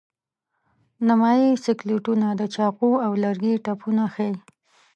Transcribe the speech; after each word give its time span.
نیمایي 1.07 1.49
سکلیټونه 1.65 2.27
د 2.39 2.41
چاقو 2.55 2.91
او 3.05 3.11
لرګي 3.23 3.53
ټپونه 3.65 4.03
ښيي. 4.13 4.33